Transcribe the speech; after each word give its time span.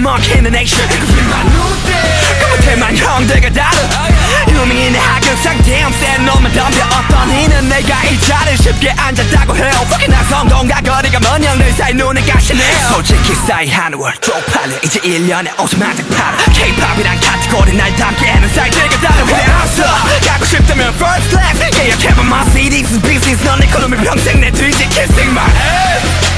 monkey 0.00 0.34
in 0.38 0.44
the 0.44 0.50
nation 0.50 0.88
그 0.88 2.50
못해만 2.50 2.96
형들과 2.96 3.50
다른 3.50 3.78
유명인의 4.48 5.00
하극상 5.00 5.62
damn 5.62 5.92
센 5.98 6.24
놈은 6.26 6.52
덤벼 6.52 6.84
어떤 6.86 7.30
이는 7.30 7.68
내가 7.68 8.04
이 8.04 8.18
자리에 8.20 8.56
쉽게 8.56 8.90
앉았다고 8.90 9.56
해요. 9.56 9.72
Fucking 9.86 10.10
난 10.10 10.24
성공과 10.28 10.80
거리가 10.80 11.18
먼 11.20 11.42
형들 11.42 11.72
사이 11.72 11.94
눈에 11.94 12.20
가시네요. 12.22 12.78
솔직히 12.92 13.34
싸이 13.46 13.68
한월 13.70 14.14
쪽팔려. 14.20 14.76
이제 14.82 15.00
1년에 15.00 15.48
오토마틱 15.60 16.08
팔아. 16.10 16.36
K-POP이란 16.52 17.20
카테고리 17.20 17.72
날 17.76 17.94
담기에는 17.96 18.48
사이트가 18.48 19.00
다른 19.00 19.26
그래. 19.26 19.36
알았어. 19.42 19.82
가고 20.26 20.44
싶다면 20.44 20.88
first 20.94 21.30
class. 21.30 21.78
예약해봐 21.80 22.22
my 22.22 22.44
CDs 22.50 22.92
is 22.92 23.00
business 23.02 23.42
넌내 23.44 23.66
걸음을 23.68 23.98
평생 23.98 24.40
내 24.40 24.50
뒤지 24.50 24.88
kissing 24.88 25.30
my 25.30 25.44
ass 25.46 26.32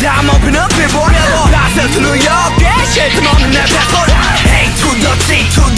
I'm 0.00 0.28
open 0.30 0.56
up 0.56 0.72
and 0.78 0.92
보려고. 0.92 1.50
Pastor 1.50 1.88
to 1.88 2.00
New 2.00 2.14
York 2.14 2.59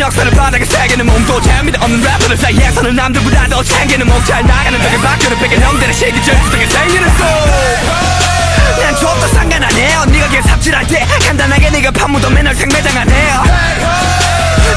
역사를 0.00 0.30
바닥에 0.30 0.64
새기는 0.64 1.04
몸도 1.04 1.40
재미도 1.42 1.78
없는 1.84 2.00
래퍼들 2.00 2.36
사이에서는 2.38 2.96
남들보다 2.96 3.46
더 3.48 3.62
챙기는 3.62 4.06
몸잘 4.06 4.46
나가는 4.46 4.78
벽에 4.78 4.96
박혀는 4.96 5.38
벽에 5.38 5.56
형들의 5.60 5.92
시기 5.92 6.24
절수등에 6.24 6.66
생기는 6.66 7.06
소난 7.18 8.96
좁도 8.98 9.26
상관 9.28 9.62
안 9.62 9.70
해요 9.72 10.02
네가 10.06 10.28
걔 10.30 10.40
삽질할 10.40 10.86
때 10.86 11.06
간단하게 11.26 11.68
네가 11.70 11.90
판무도 11.90 12.30
맨날 12.30 12.54
생매장 12.54 12.96
안 12.96 13.10
해요 13.10 13.44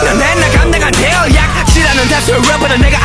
난 0.04 0.18
맨날 0.18 0.52
감당 0.52 0.84
안 0.84 0.92
돼요 0.92 1.24
약치라는 1.34 2.10
다수의 2.10 2.42
래퍼는 2.42 2.82
내가 2.82 3.04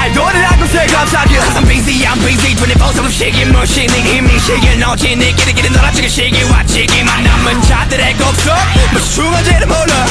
있어요 0.68 0.86
갑자기 0.92 1.36
I'm 1.38 1.66
busy 1.66 2.04
I'm 2.04 2.20
busy. 2.20 2.54
24-7 2.54 3.10
시기 3.10 3.44
무시니 3.46 4.16
이미 4.16 4.38
시기를 4.38 4.78
넣지 4.80 5.16
네 5.16 5.32
끼리끼리 5.32 5.70
놀아치기 5.70 6.08
시기 6.08 6.42
와치기만 6.44 7.24
남은 7.24 7.62
자들의 7.62 8.14
곡속. 8.14 8.54
무슨 8.92 9.14
중간지를 9.14 9.66
몰라 9.66 10.06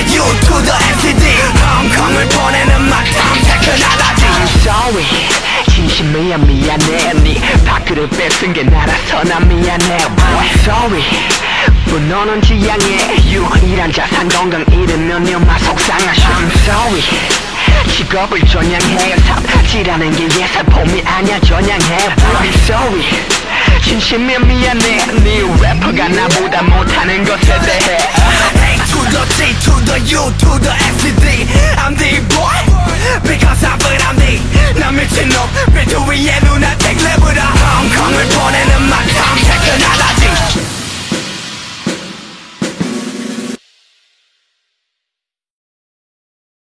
G 0.00 0.16
to 0.16 0.16
the 0.16 0.16
U 0.16 0.24
to 0.24 0.54
the 0.64 0.72
S 0.72 1.02
to 1.02 1.12
D. 1.12 1.24
홍콩을 1.60 2.28
보내는 2.28 2.74
my 2.88 3.04
time 3.04 3.42
퇴근하라지. 3.44 4.24
I'm 4.24 4.46
sorry. 4.60 5.04
진심이야 5.68 6.38
미안해. 6.38 7.12
네 7.22 7.40
밥그릇 7.66 8.08
뺏은 8.10 8.52
게 8.54 8.62
나라서 8.62 9.22
난 9.24 9.46
미안해. 9.46 9.98
Boy 10.16 10.48
sorry. 10.62 11.02
분노는 11.86 12.40
지향해. 12.40 13.16
유일한 13.26 13.92
자산 13.92 14.28
건강 14.28 14.64
잃으면 14.72 15.22
네마 15.24 15.58
속상하셔. 15.58 16.28
I'm 16.28 16.50
sorry. 16.62 17.02
직업을 17.94 18.40
전향해. 18.46 19.16
삽질하는 19.16 20.12
게 20.16 20.24
예사폼이 20.40 21.02
아니야. 21.04 21.38
전향해. 21.40 22.14
Boy 22.16 22.48
sorry. 22.64 23.04
진심이야 23.84 24.38
미안해. 24.38 24.96
네 25.24 25.42
래퍼가 25.60 26.08
나보다 26.08 26.62
못하는 26.62 27.24
것에 27.24 27.60
대해 27.60 27.98
to 28.89 28.99
the 29.13 29.23
G 29.37 29.53
to 29.65 29.73
the 29.85 29.97
U 30.15 30.23
to 30.41 30.51
the 30.59 30.73
S 30.73 30.95
to 31.03 31.11
D 31.21 31.25
I'm 31.77 31.93
the 31.95 32.21
boy 32.33 32.57
Because 33.23 33.63
I 33.63 33.77
feel 33.77 34.01
I'm 34.07 34.15
the 34.17 34.55
난 34.79 34.93
미친놈 34.95 35.37
비트 35.73 35.95
위에 36.07 36.39